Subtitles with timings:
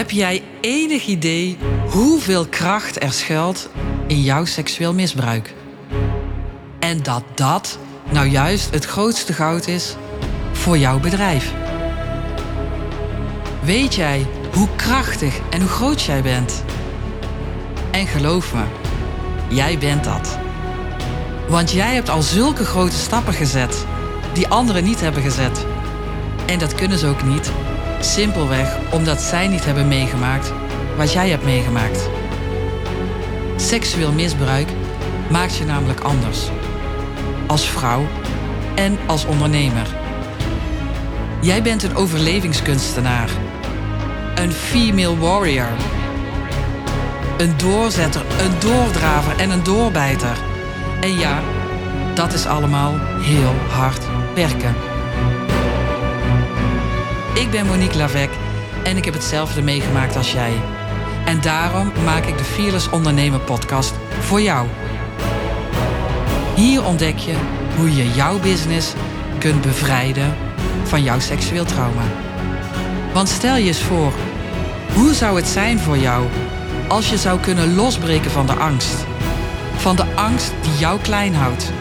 [0.00, 1.58] Heb jij enig idee
[1.90, 3.68] hoeveel kracht er schuilt
[4.06, 5.54] in jouw seksueel misbruik?
[6.78, 7.78] En dat dat
[8.10, 9.96] nou juist het grootste goud is
[10.52, 11.52] voor jouw bedrijf.
[13.62, 16.64] Weet jij hoe krachtig en hoe groot jij bent?
[17.90, 18.62] En geloof me,
[19.48, 20.38] jij bent dat.
[21.48, 23.84] Want jij hebt al zulke grote stappen gezet
[24.32, 25.66] die anderen niet hebben gezet.
[26.46, 27.52] En dat kunnen ze ook niet,
[28.00, 30.52] simpelweg omdat zij niet hebben meegemaakt
[30.96, 32.08] wat jij hebt meegemaakt.
[33.56, 34.68] Seksueel misbruik
[35.30, 36.48] maakt je namelijk anders.
[37.46, 38.06] Als vrouw
[38.74, 39.86] en als ondernemer.
[41.40, 43.30] Jij bent een overlevingskunstenaar.
[44.34, 45.76] Een female warrior.
[47.38, 50.36] Een doorzetter, een doordraver en een doorbijter.
[51.00, 51.40] En ja,
[52.14, 54.74] dat is allemaal heel hard werken.
[57.40, 58.30] Ik ben Monique Lavec
[58.84, 60.52] en ik heb hetzelfde meegemaakt als jij.
[61.24, 64.66] En daarom maak ik de Fearless Ondernemer podcast voor jou.
[66.54, 67.34] Hier ontdek je
[67.76, 68.92] hoe je jouw business
[69.38, 70.34] kunt bevrijden
[70.84, 72.02] van jouw seksueel trauma.
[73.12, 74.12] Want stel je eens voor,
[74.94, 76.26] hoe zou het zijn voor jou
[76.88, 79.04] als je zou kunnen losbreken van de angst?
[79.76, 81.72] Van de angst die jou klein houdt.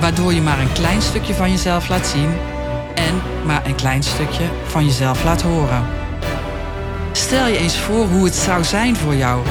[0.00, 2.30] Waardoor je maar een klein stukje van jezelf laat zien
[2.94, 5.84] en maar een klein stukje van jezelf laat horen.
[7.12, 9.42] Stel je eens voor hoe het zou zijn voor jou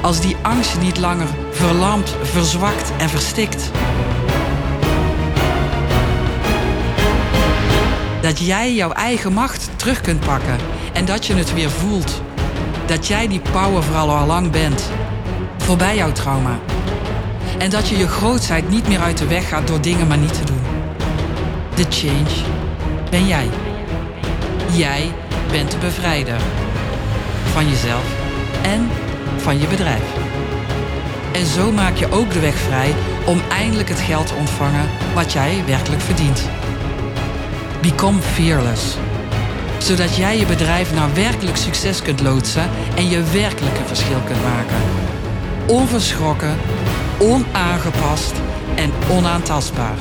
[0.00, 3.70] als die angst niet langer verlamt, verzwakt en verstikt.
[8.20, 10.56] Dat jij jouw eigen macht terug kunt pakken
[10.92, 12.22] en dat je het weer voelt.
[12.86, 14.90] Dat jij die power vooral al lang bent.
[15.56, 16.58] Voorbij jouw trauma.
[17.58, 20.34] En dat je je grootheid niet meer uit de weg gaat door dingen maar niet
[20.34, 20.60] te doen.
[21.74, 22.59] De change
[23.10, 23.48] ben jij.
[24.72, 25.12] Jij
[25.50, 26.40] bent de bevrijder.
[27.52, 28.04] Van jezelf
[28.62, 28.88] en
[29.36, 30.02] van je bedrijf.
[31.32, 32.94] En zo maak je ook de weg vrij
[33.26, 36.48] om eindelijk het geld te ontvangen wat jij werkelijk verdient.
[37.80, 38.96] Become fearless.
[39.78, 44.42] Zodat jij je bedrijf naar werkelijk succes kunt loodsen en je werkelijk een verschil kunt
[44.42, 44.76] maken.
[45.66, 46.56] Onverschrokken,
[47.18, 48.32] onaangepast
[48.74, 49.96] en onaantastbaar.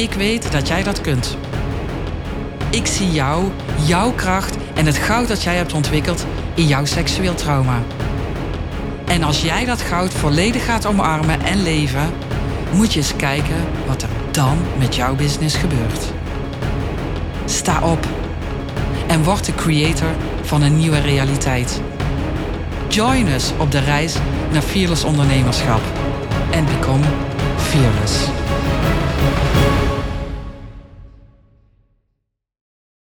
[0.00, 1.36] Ik weet dat jij dat kunt.
[2.70, 3.44] Ik zie jou,
[3.84, 7.82] jouw kracht en het goud dat jij hebt ontwikkeld in jouw seksueel trauma.
[9.04, 12.10] En als jij dat goud volledig gaat omarmen en leven,
[12.72, 13.56] moet je eens kijken
[13.86, 16.12] wat er dan met jouw business gebeurt.
[17.44, 18.06] Sta op
[19.06, 21.80] en word de creator van een nieuwe realiteit.
[22.88, 24.14] Join us op de reis
[24.52, 25.82] naar fearless ondernemerschap
[26.50, 27.04] en become
[27.56, 28.19] fearless.